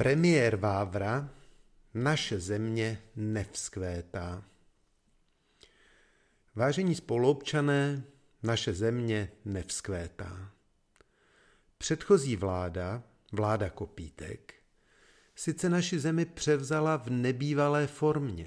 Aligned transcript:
Premiér 0.00 0.56
Vávra, 0.56 1.30
naše 1.94 2.40
země 2.40 3.02
nevzkvétá. 3.16 4.44
Vážení 6.54 6.94
spoluobčané, 6.94 8.04
naše 8.42 8.72
země 8.72 9.32
nevzkvétá. 9.44 10.52
Předchozí 11.78 12.36
vláda, 12.36 13.02
vláda 13.32 13.70
Kopítek, 13.70 14.54
sice 15.34 15.68
naši 15.68 15.98
zemi 15.98 16.24
převzala 16.24 16.96
v 16.96 17.10
nebývalé 17.10 17.86
formě, 17.86 18.46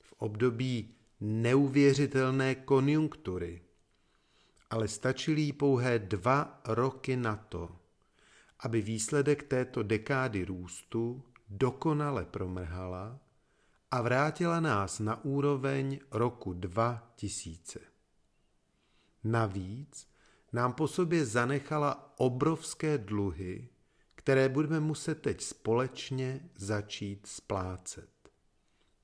v 0.00 0.12
období 0.12 0.94
neuvěřitelné 1.20 2.54
konjunktury, 2.54 3.62
ale 4.70 4.88
stačily 4.88 5.40
jí 5.40 5.52
pouhé 5.52 5.98
dva 5.98 6.60
roky 6.64 7.16
na 7.16 7.36
to, 7.36 7.83
aby 8.64 8.82
výsledek 8.82 9.42
této 9.42 9.82
dekády 9.82 10.44
růstu 10.44 11.22
dokonale 11.48 12.24
promrhala 12.24 13.20
a 13.90 14.02
vrátila 14.02 14.60
nás 14.60 14.98
na 15.00 15.24
úroveň 15.24 16.00
roku 16.10 16.52
2000. 16.52 17.80
Navíc 19.24 20.08
nám 20.52 20.72
po 20.72 20.88
sobě 20.88 21.26
zanechala 21.26 22.14
obrovské 22.16 22.98
dluhy, 22.98 23.68
které 24.14 24.48
budeme 24.48 24.80
muset 24.80 25.22
teď 25.22 25.40
společně 25.40 26.50
začít 26.56 27.26
splácet. 27.26 28.10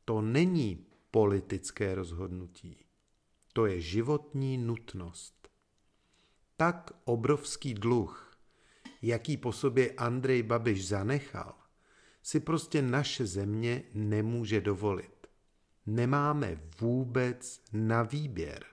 To 0.05 0.21
není 0.21 0.87
politické 1.11 1.95
rozhodnutí, 1.95 2.77
to 3.53 3.67
je 3.67 3.81
životní 3.81 4.59
nutnost. 4.59 5.49
Tak 6.57 6.93
obrovský 7.05 7.75
dluh 7.75 8.30
jaký 9.03 9.37
po 9.37 9.53
sobě 9.53 9.91
Andrej 9.91 10.43
Babiš 10.43 10.89
zanechal, 10.89 11.55
si 12.23 12.41
prostě 12.41 12.83
naše 12.83 13.27
země 13.27 13.83
nemůže 13.95 14.61
dovolit. 14.61 15.27
Nemáme 15.87 16.61
vůbec 16.81 17.63
na 17.73 18.03
výběr. 18.03 18.65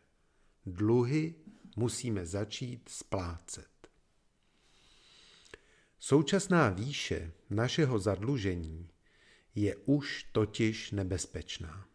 Dluhy 0.66 1.36
musíme 1.76 2.26
začít 2.26 2.90
splácet. 2.90 3.68
Současná 6.00 6.70
výše 6.70 7.32
našeho 7.50 8.00
zadlužení 8.00 8.90
je 9.56 9.76
už 9.76 10.24
totiž 10.32 10.92
nebezpečná. 10.92 11.88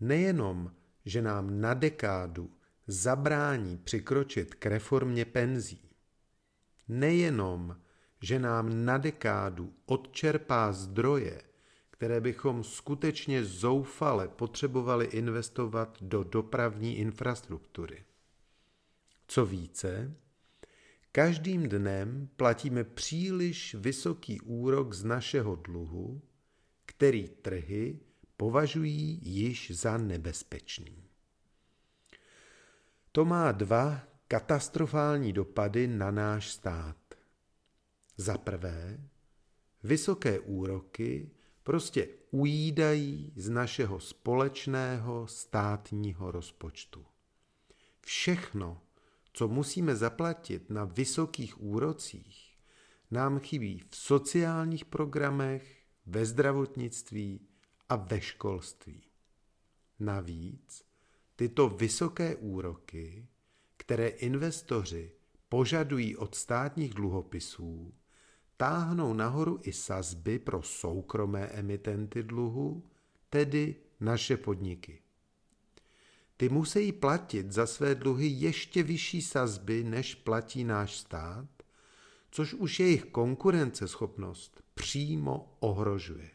Nejenom, 0.00 0.72
že 1.04 1.22
nám 1.22 1.60
na 1.60 1.74
dekádu 1.74 2.50
zabrání 2.86 3.76
přikročit 3.76 4.54
k 4.54 4.66
reformě 4.66 5.24
penzí, 5.24 5.83
nejenom, 6.88 7.76
že 8.20 8.38
nám 8.38 8.84
na 8.84 8.98
dekádu 8.98 9.72
odčerpá 9.86 10.72
zdroje, 10.72 11.42
které 11.90 12.20
bychom 12.20 12.64
skutečně 12.64 13.44
zoufale 13.44 14.28
potřebovali 14.28 15.04
investovat 15.04 15.98
do 16.00 16.24
dopravní 16.24 16.96
infrastruktury. 16.98 18.04
Co 19.26 19.46
více, 19.46 20.14
každým 21.12 21.68
dnem 21.68 22.28
platíme 22.36 22.84
příliš 22.84 23.74
vysoký 23.74 24.40
úrok 24.40 24.94
z 24.94 25.04
našeho 25.04 25.56
dluhu, 25.56 26.22
který 26.86 27.28
trhy 27.28 28.00
považují 28.36 29.20
již 29.22 29.70
za 29.70 29.98
nebezpečný. 29.98 31.04
To 33.12 33.24
má 33.24 33.52
dva 33.52 34.00
katastrofální 34.34 35.32
dopady 35.32 35.86
na 35.86 36.10
náš 36.10 36.50
stát. 36.50 36.96
Za 38.16 38.38
prvé, 38.38 39.10
vysoké 39.82 40.40
úroky 40.40 41.30
prostě 41.62 42.08
ujídají 42.30 43.32
z 43.36 43.50
našeho 43.50 44.00
společného 44.00 45.26
státního 45.26 46.30
rozpočtu. 46.30 47.06
Všechno, 48.00 48.82
co 49.32 49.48
musíme 49.48 49.96
zaplatit 49.96 50.70
na 50.70 50.84
vysokých 50.84 51.60
úrocích, 51.62 52.58
nám 53.10 53.38
chybí 53.38 53.82
v 53.88 53.96
sociálních 53.96 54.84
programech, 54.84 55.84
ve 56.06 56.26
zdravotnictví 56.26 57.48
a 57.88 57.96
ve 57.96 58.20
školství. 58.20 59.02
Navíc 60.00 60.84
tyto 61.36 61.68
vysoké 61.68 62.36
úroky 62.36 63.28
které 63.76 64.08
investoři 64.08 65.12
požadují 65.48 66.16
od 66.16 66.34
státních 66.34 66.94
dluhopisů, 66.94 67.94
táhnou 68.56 69.14
nahoru 69.14 69.60
i 69.62 69.72
sazby 69.72 70.38
pro 70.38 70.62
soukromé 70.62 71.46
emitenty 71.46 72.22
dluhu, 72.22 72.84
tedy 73.30 73.76
naše 74.00 74.36
podniky. 74.36 75.02
Ty 76.36 76.48
musí 76.48 76.92
platit 76.92 77.52
za 77.52 77.66
své 77.66 77.94
dluhy 77.94 78.26
ještě 78.26 78.82
vyšší 78.82 79.22
sazby, 79.22 79.84
než 79.84 80.14
platí 80.14 80.64
náš 80.64 80.96
stát, 80.96 81.48
což 82.30 82.54
už 82.54 82.80
jejich 82.80 83.04
konkurenceschopnost 83.04 84.62
přímo 84.74 85.56
ohrožuje. 85.60 86.30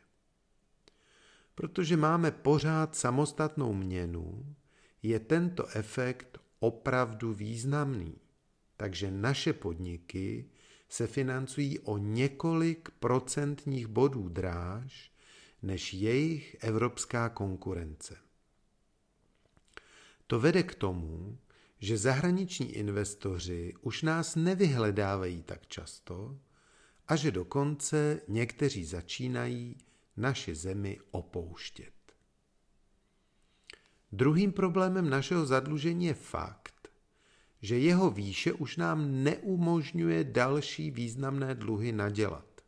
Protože 1.56 1.98
máme 1.98 2.32
pořád 2.32 2.96
samostatnou 2.96 3.74
měnu, 3.74 4.56
je 5.04 5.20
tento 5.20 5.68
efekt 5.68 6.40
opravdu 6.60 7.34
významný. 7.34 8.16
Takže 8.78 9.12
naše 9.12 9.54
podniky 9.54 10.50
se 10.90 11.08
financují 11.08 11.80
o 11.80 11.98
několik 11.98 12.90
procentních 13.00 13.88
bodů 13.88 14.30
dráž 14.30 15.12
než 15.62 15.94
jejich 15.94 16.56
evropská 16.60 17.30
konkurence. 17.30 18.18
To 20.28 20.40
vede 20.40 20.64
k 20.64 20.76
tomu, 20.76 21.38
že 21.80 21.98
zahraniční 21.98 22.72
investoři 22.72 23.74
už 23.82 24.02
nás 24.02 24.36
nevyhledávají 24.36 25.44
tak 25.44 25.68
často 25.68 26.40
a 27.08 27.16
že 27.16 27.32
dokonce 27.32 28.22
někteří 28.28 28.86
začínají 28.86 29.78
naši 30.18 30.56
zemi 30.56 31.00
opouštět. 31.12 31.99
Druhým 34.12 34.52
problémem 34.52 35.10
našeho 35.10 35.46
zadlužení 35.46 36.06
je 36.06 36.14
fakt, 36.14 36.90
že 37.62 37.80
jeho 37.80 38.10
výše 38.10 38.54
už 38.54 38.78
nám 38.78 39.24
neumožňuje 39.24 40.24
další 40.24 40.92
významné 40.92 41.56
dluhy 41.56 41.92
nadělat. 41.92 42.62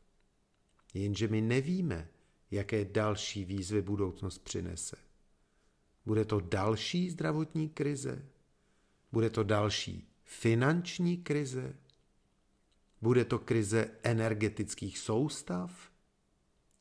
Jenže 0.94 1.28
my 1.28 1.42
nevíme, 1.42 2.08
jaké 2.52 2.86
další 2.86 3.46
výzvy 3.46 3.82
budoucnost 3.82 4.38
přinese. 4.38 4.96
Bude 6.06 6.26
to 6.26 6.40
další 6.40 7.10
zdravotní 7.10 7.70
krize? 7.70 8.26
Bude 9.12 9.30
to 9.30 9.44
další 9.44 10.08
finanční 10.24 11.18
krize? 11.18 11.76
Bude 13.02 13.26
to 13.26 13.40
krize 13.40 13.92
energetických 14.04 15.00
soustav? 15.00 15.92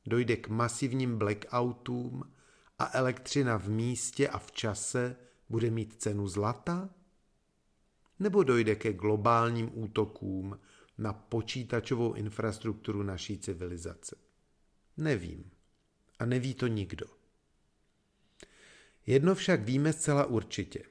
Dojde 0.07 0.37
k 0.37 0.49
masivním 0.49 1.19
blackoutům 1.19 2.33
a 2.81 2.91
elektřina 2.93 3.59
v 3.59 3.69
místě 3.69 4.29
a 4.29 4.39
v 4.39 4.53
čase 4.53 5.17
bude 5.49 5.71
mít 5.71 6.03
cenu 6.03 6.29
zlata? 6.29 6.91
Nebo 8.19 8.43
dojde 8.43 8.75
ke 8.77 8.93
globálním 8.93 9.71
útokům 9.83 10.61
na 10.99 11.13
počítačovou 11.13 12.13
infrastrukturu 12.13 13.03
naší 13.03 13.39
civilizace? 13.39 14.17
Nevím. 14.97 15.51
A 16.19 16.25
neví 16.25 16.55
to 16.55 16.67
nikdo. 16.67 17.07
Jedno 19.07 19.35
však 19.35 19.63
víme 19.63 19.93
zcela 19.93 20.25
určitě. 20.25 20.83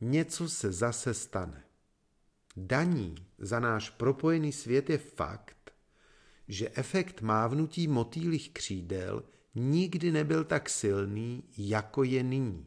Něco 0.00 0.48
se 0.48 0.72
zase 0.72 1.14
stane. 1.14 1.64
Daní 2.56 3.14
za 3.38 3.60
náš 3.60 3.90
propojený 3.90 4.52
svět 4.52 4.90
je 4.90 4.98
fakt, 4.98 5.72
že 6.48 6.70
efekt 6.74 7.20
mávnutí 7.20 7.88
motýlých 7.88 8.50
křídel 8.50 9.22
nikdy 9.54 10.12
nebyl 10.12 10.44
tak 10.44 10.70
silný, 10.70 11.44
jako 11.58 12.04
je 12.04 12.22
nyní. 12.22 12.66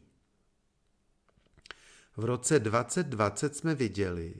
V 2.16 2.24
roce 2.24 2.58
2020 2.58 3.56
jsme 3.56 3.74
viděli, 3.74 4.34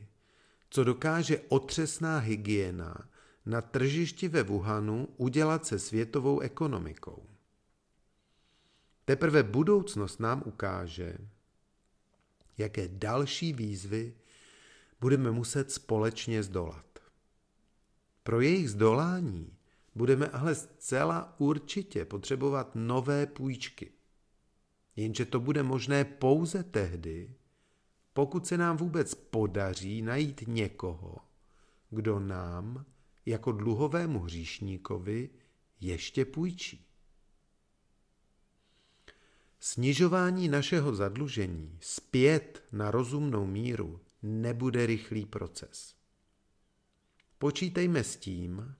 co 0.70 0.84
dokáže 0.84 1.40
otřesná 1.48 2.18
hygiena 2.18 3.08
na 3.46 3.60
tržišti 3.60 4.28
ve 4.28 4.42
Wuhanu 4.42 5.08
udělat 5.16 5.66
se 5.66 5.78
světovou 5.78 6.40
ekonomikou. 6.40 7.26
Teprve 9.04 9.42
budoucnost 9.42 10.20
nám 10.20 10.42
ukáže, 10.46 11.18
jaké 12.58 12.88
další 12.88 13.52
výzvy 13.52 14.14
budeme 15.00 15.30
muset 15.30 15.72
společně 15.72 16.42
zdolat. 16.42 16.98
Pro 18.22 18.40
jejich 18.40 18.70
zdolání 18.70 19.57
budeme 19.98 20.28
ale 20.28 20.54
zcela 20.54 21.34
určitě 21.38 22.04
potřebovat 22.04 22.70
nové 22.74 23.26
půjčky. 23.26 23.92
Jenže 24.96 25.24
to 25.24 25.40
bude 25.40 25.62
možné 25.62 26.04
pouze 26.04 26.62
tehdy, 26.62 27.34
pokud 28.12 28.46
se 28.46 28.58
nám 28.58 28.76
vůbec 28.76 29.14
podaří 29.14 30.02
najít 30.02 30.44
někoho, 30.46 31.16
kdo 31.90 32.20
nám 32.20 32.84
jako 33.26 33.52
dluhovému 33.52 34.18
hříšníkovi 34.18 35.30
ještě 35.80 36.24
půjčí. 36.24 36.86
Snižování 39.60 40.48
našeho 40.48 40.94
zadlužení 40.94 41.78
zpět 41.80 42.64
na 42.72 42.90
rozumnou 42.90 43.46
míru 43.46 44.00
nebude 44.22 44.86
rychlý 44.86 45.26
proces. 45.26 45.94
Počítejme 47.38 48.04
s 48.04 48.16
tím, 48.16 48.74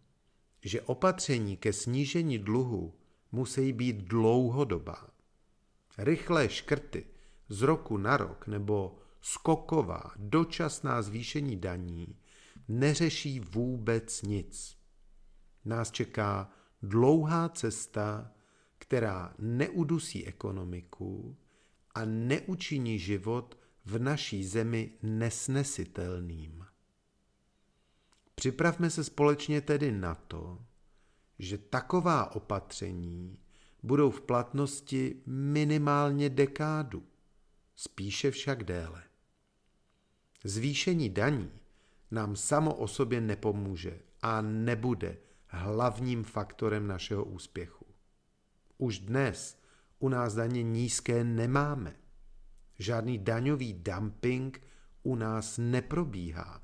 že 0.65 0.81
opatření 0.81 1.57
ke 1.57 1.73
snížení 1.73 2.39
dluhu 2.39 2.95
musí 3.33 3.73
být 3.73 3.97
dlouhodobá. 3.97 5.11
Rychlé 5.99 6.49
škrty 6.49 7.07
z 7.49 7.63
roku 7.63 7.97
na 7.97 8.17
rok 8.17 8.47
nebo 8.47 8.99
skoková 9.21 10.03
dočasná 10.17 11.03
zvýšení 11.03 11.57
daní 11.57 12.17
neřeší 12.69 13.41
vůbec 13.41 14.23
nic. 14.23 14.77
Nás 15.65 15.91
čeká 15.91 16.51
dlouhá 16.83 17.49
cesta, 17.49 18.33
která 18.79 19.35
neudusí 19.39 20.27
ekonomiku 20.27 21.37
a 21.95 22.05
neučiní 22.05 22.99
život 22.99 23.59
v 23.85 23.99
naší 23.99 24.45
zemi 24.45 24.93
nesnesitelným. 25.03 26.68
Připravme 28.39 28.91
se 28.91 29.05
společně 29.05 29.61
tedy 29.61 29.93
na 29.93 30.15
to, 30.15 30.59
že 31.39 31.59
taková 31.59 32.35
opatření 32.35 33.39
budou 33.83 34.11
v 34.11 34.21
platnosti 34.21 35.23
minimálně 35.27 36.31
dekádu, 36.31 37.03
spíše 37.77 38.31
však 38.31 38.65
déle. 38.65 39.03
Zvýšení 40.45 41.11
daní 41.11 41.51
nám 42.11 42.37
samo 42.37 42.75
o 42.75 42.89
sobě 42.89 43.21
nepomůže 43.21 44.01
a 44.23 44.41
nebude 44.41 45.17
hlavním 45.47 46.25
faktorem 46.25 46.87
našeho 46.87 47.25
úspěchu. 47.25 47.87
Už 48.77 48.99
dnes 48.99 49.63
u 49.99 50.09
nás 50.09 50.35
daně 50.35 50.63
nízké 50.63 51.25
nemáme. 51.25 51.97
Žádný 52.79 53.19
daňový 53.19 53.75
dumping 53.75 54.61
u 55.03 55.15
nás 55.17 55.59
neprobíhá 55.59 56.63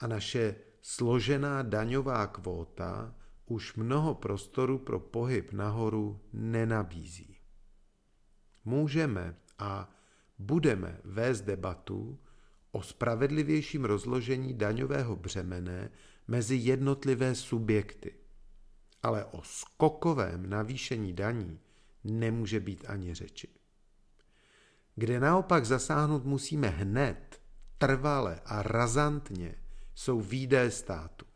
a 0.00 0.06
naše 0.06 0.56
složená 0.84 1.64
daňová 1.64 2.26
kvóta 2.26 3.14
už 3.48 3.74
mnoho 3.80 4.14
prostoru 4.14 4.78
pro 4.78 5.00
pohyb 5.00 5.52
nahoru 5.52 6.20
nenabízí. 6.32 7.36
Můžeme 8.64 9.36
a 9.58 9.88
budeme 10.38 11.00
vést 11.04 11.40
debatu 11.40 12.18
o 12.72 12.82
spravedlivějším 12.82 13.84
rozložení 13.84 14.54
daňového 14.54 15.16
břemene 15.16 15.90
mezi 16.28 16.56
jednotlivé 16.56 17.34
subjekty. 17.34 18.14
Ale 19.02 19.24
o 19.24 19.42
skokovém 19.42 20.50
navýšení 20.50 21.12
daní 21.12 21.60
nemůže 22.04 22.60
být 22.60 22.84
ani 22.88 23.14
řeči. 23.14 23.48
Kde 24.94 25.20
naopak 25.20 25.64
zasáhnout 25.64 26.24
musíme 26.24 26.68
hned, 26.68 27.40
trvale 27.78 28.40
a 28.44 28.62
razantně, 28.62 29.63
jsou 29.94 30.20
výdaje 30.20 30.70
státu. 30.70 31.26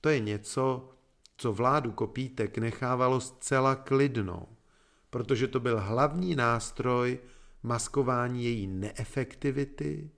To 0.00 0.08
je 0.08 0.20
něco, 0.20 0.90
co 1.36 1.52
vládu 1.52 1.92
Kopítek 1.92 2.58
nechávalo 2.58 3.20
zcela 3.20 3.74
klidnou, 3.74 4.48
protože 5.10 5.48
to 5.48 5.60
byl 5.60 5.80
hlavní 5.80 6.36
nástroj 6.36 7.18
maskování 7.62 8.44
její 8.44 8.66
neefektivity 8.66 10.10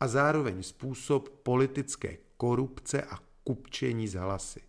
a 0.00 0.08
zároveň 0.08 0.62
způsob 0.62 1.28
politické 1.28 2.16
korupce 2.36 3.02
a 3.02 3.18
kupčení 3.44 4.08
z 4.08 4.14
hlasy. 4.14 4.60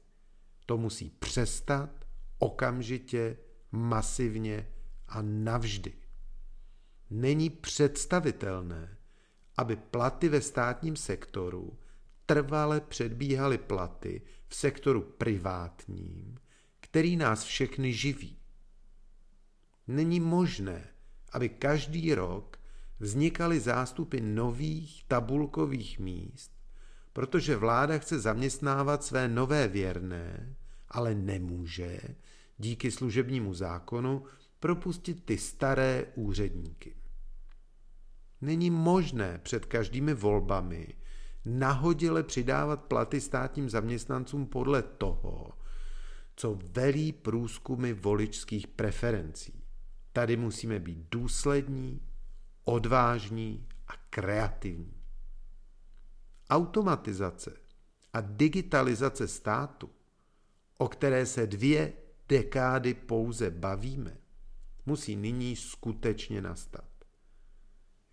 To 0.65 0.77
musí 0.77 1.09
přestat 1.09 2.06
okamžitě, 2.39 3.38
masivně 3.71 4.68
a 5.07 5.21
navždy. 5.21 5.94
Není 7.09 7.50
představitelné, 7.50 8.97
aby 9.57 9.75
platy 9.75 10.30
ve 10.30 10.42
státním 10.42 10.95
sektoru 10.95 11.77
trvale 12.31 12.81
předbíhaly 12.81 13.57
platy 13.57 14.22
v 14.48 14.56
sektoru 14.56 15.01
privátním, 15.01 16.38
který 16.80 17.16
nás 17.16 17.44
všechny 17.44 17.94
živí. 17.94 18.38
Není 19.88 20.19
možné, 20.19 20.88
aby 21.31 21.50
každý 21.50 22.13
rok 22.13 22.60
vznikaly 23.00 23.60
zástupy 23.60 24.22
nových 24.22 25.04
tabulkových 25.07 26.00
míst, 26.00 26.51
protože 27.13 27.56
vláda 27.56 27.98
chce 27.98 28.19
zaměstnávat 28.19 29.04
své 29.04 29.28
nové 29.28 29.68
věrné, 29.68 30.56
ale 30.89 31.16
nemůže 31.16 32.00
díky 32.57 32.92
služebnímu 32.92 33.54
zákonu 33.54 34.24
propustit 34.60 35.25
ty 35.25 35.38
staré 35.38 36.06
úředníky. 36.16 36.95
Není 38.42 38.69
možné 38.69 39.39
před 39.44 39.66
každými 39.66 40.13
volbami 40.13 41.00
nahodile 41.45 42.23
přidávat 42.23 42.83
platy 42.83 43.21
státním 43.21 43.69
zaměstnancům 43.69 44.45
podle 44.45 44.81
toho, 44.81 45.49
co 46.35 46.59
velí 46.71 47.11
průzkumy 47.11 47.93
voličských 47.93 48.67
preferencí. 48.67 49.63
Tady 50.13 50.38
musíme 50.38 50.79
být 50.79 51.07
důslední, 51.11 52.01
odvážní 52.63 53.67
a 53.88 53.91
kreativní. 54.09 55.01
Automatizace 56.49 57.53
a 58.13 58.21
digitalizace 58.21 59.27
státu, 59.27 59.89
o 60.77 60.87
které 60.87 61.25
se 61.25 61.47
dvě 61.47 61.94
dekády 62.29 62.94
pouze 62.94 63.51
bavíme, 63.51 64.17
musí 64.85 65.15
nyní 65.15 65.55
skutečně 65.55 66.41
nastat. 66.41 66.89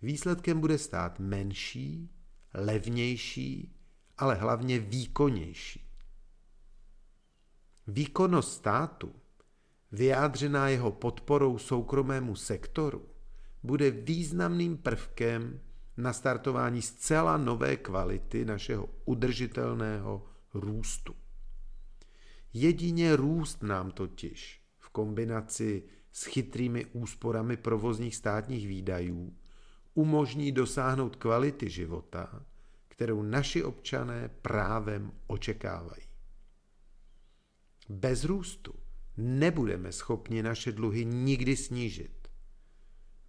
Výsledkem 0.01 0.59
bude 0.59 0.77
stát 0.77 1.19
menší, 1.19 2.09
levnější, 2.53 3.75
ale 4.17 4.35
hlavně 4.35 4.79
výkonnější. 4.79 5.89
Výkonnost 7.87 8.53
státu, 8.53 9.15
vyjádřená 9.91 10.67
jeho 10.67 10.91
podporou 10.91 11.57
soukromému 11.57 12.35
sektoru, 12.35 13.05
bude 13.63 13.91
významným 13.91 14.77
prvkem 14.77 15.59
na 15.97 16.13
startování 16.13 16.81
zcela 16.81 17.37
nové 17.37 17.77
kvality 17.77 18.45
našeho 18.45 18.89
udržitelného 19.05 20.25
růstu. 20.53 21.15
Jedině 22.53 23.15
růst 23.15 23.63
nám 23.63 23.91
totiž 23.91 24.61
v 24.77 24.89
kombinaci 24.89 25.83
s 26.11 26.25
chytrými 26.25 26.85
úsporami 26.85 27.57
provozních 27.57 28.15
státních 28.15 28.67
výdajů 28.67 29.33
umožní 29.99 30.51
dosáhnout 30.51 31.15
kvality 31.15 31.69
života, 31.69 32.45
kterou 32.87 33.23
naši 33.23 33.63
občané 33.63 34.29
právem 34.41 35.11
očekávají. 35.27 36.03
Bez 37.89 38.23
růstu 38.23 38.73
nebudeme 39.17 39.91
schopni 39.91 40.43
naše 40.43 40.71
dluhy 40.71 41.05
nikdy 41.05 41.55
snížit. 41.55 42.27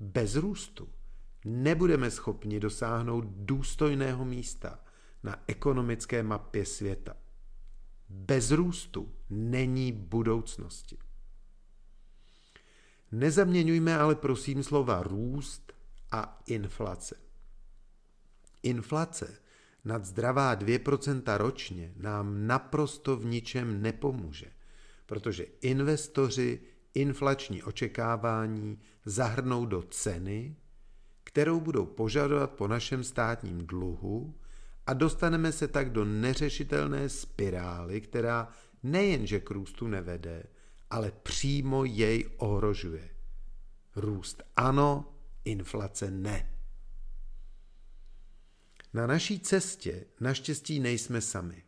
Bez 0.00 0.36
růstu 0.36 0.88
nebudeme 1.44 2.10
schopni 2.10 2.60
dosáhnout 2.60 3.24
důstojného 3.26 4.24
místa 4.24 4.84
na 5.22 5.42
ekonomické 5.46 6.22
mapě 6.22 6.66
světa. 6.66 7.16
Bez 8.08 8.50
růstu 8.50 9.14
není 9.30 9.92
budoucnosti. 9.92 10.98
Nezaměňujme 13.12 13.98
ale 13.98 14.14
prosím 14.14 14.62
slova 14.62 15.02
růst 15.02 15.69
a 16.12 16.42
inflace. 16.46 17.16
Inflace 18.62 19.38
nad 19.84 20.04
zdravá 20.04 20.56
2% 20.56 21.36
ročně 21.36 21.92
nám 21.96 22.46
naprosto 22.46 23.16
v 23.16 23.24
ničem 23.24 23.82
nepomůže, 23.82 24.46
protože 25.06 25.44
investoři 25.60 26.60
inflační 26.94 27.62
očekávání 27.62 28.78
zahrnou 29.04 29.66
do 29.66 29.82
ceny, 29.82 30.56
kterou 31.24 31.60
budou 31.60 31.86
požadovat 31.86 32.50
po 32.50 32.68
našem 32.68 33.04
státním 33.04 33.66
dluhu 33.66 34.34
a 34.86 34.92
dostaneme 34.92 35.52
se 35.52 35.68
tak 35.68 35.92
do 35.92 36.04
neřešitelné 36.04 37.08
spirály, 37.08 38.00
která 38.00 38.48
nejenže 38.82 39.40
k 39.40 39.50
růstu 39.50 39.86
nevede, 39.86 40.44
ale 40.90 41.12
přímo 41.22 41.84
jej 41.84 42.30
ohrožuje. 42.36 43.10
Růst 43.96 44.42
ano, 44.56 45.14
inflace 45.44 46.10
ne. 46.10 46.50
Na 48.92 49.06
naší 49.06 49.40
cestě 49.40 50.04
naštěstí 50.20 50.80
nejsme 50.80 51.20
sami. 51.20 51.62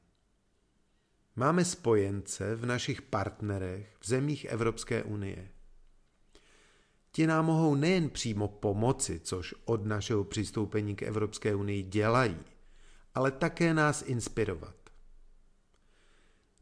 Máme 1.36 1.64
spojence 1.64 2.56
v 2.56 2.66
našich 2.66 3.02
partnerech 3.02 3.96
v 4.00 4.06
zemích 4.06 4.44
Evropské 4.44 5.02
unie. 5.02 5.48
Ti 7.12 7.26
nám 7.26 7.46
mohou 7.46 7.74
nejen 7.74 8.10
přímo 8.10 8.48
pomoci, 8.48 9.20
což 9.20 9.54
od 9.64 9.86
našeho 9.86 10.24
přistoupení 10.24 10.96
k 10.96 11.02
Evropské 11.02 11.54
unii 11.54 11.82
dělají, 11.82 12.36
ale 13.14 13.30
také 13.30 13.74
nás 13.74 14.02
inspirovat. 14.02 14.76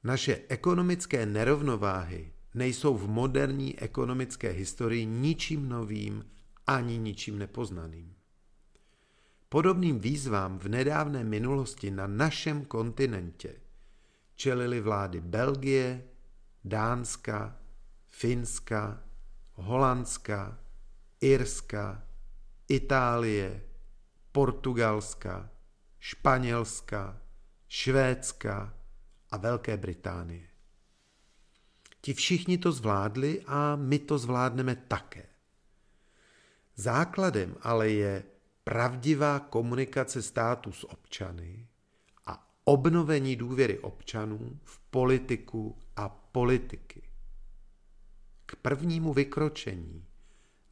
Naše 0.05 0.40
ekonomické 0.49 1.26
nerovnováhy 1.26 2.33
nejsou 2.55 2.97
v 2.97 3.09
moderní 3.09 3.79
ekonomické 3.79 4.50
historii 4.50 5.07
ničím 5.07 5.69
novým 5.69 6.25
ani 6.67 6.99
ničím 6.99 7.38
nepoznaným. 7.38 8.14
Podobným 9.49 9.99
výzvám 9.99 10.59
v 10.59 10.69
nedávné 10.69 11.25
minulosti 11.25 11.90
na 11.90 12.07
našem 12.07 12.64
kontinentě 12.64 13.61
čelili 14.35 14.81
vlády 14.81 15.21
Belgie, 15.21 16.05
Dánska, 16.64 17.57
Finska, 18.09 19.02
Holandska, 19.52 20.59
Irska, 21.21 22.02
Itálie, 22.69 23.62
Portugalska, 24.33 25.50
Španělska, 25.99 27.21
Švédska 27.69 28.75
a 29.31 29.37
Velké 29.37 29.76
Británie. 29.76 30.49
Ti 32.00 32.14
všichni 32.14 32.59
to 32.59 32.73
zvládli 32.73 33.43
a 33.47 33.76
my 33.76 33.99
to 33.99 34.19
zvládneme 34.19 34.76
také. 34.76 35.29
Základem 36.80 37.56
ale 37.60 37.90
je 37.90 38.25
pravdivá 38.64 39.40
komunikace 39.40 40.22
státu 40.22 40.72
s 40.72 40.84
občany 40.84 41.68
a 42.26 42.49
obnovení 42.64 43.37
důvěry 43.37 43.78
občanů 43.78 44.58
v 44.64 44.78
politiku 44.78 45.78
a 45.96 46.08
politiky. 46.08 47.02
K 48.46 48.56
prvnímu 48.56 49.12
vykročení 49.12 50.06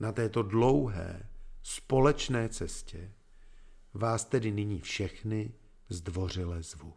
na 0.00 0.12
této 0.12 0.42
dlouhé 0.42 1.28
společné 1.62 2.48
cestě 2.48 3.12
vás 3.94 4.24
tedy 4.24 4.50
nyní 4.50 4.80
všechny 4.80 5.52
zdvořile 5.88 6.62
zvu. 6.62 6.92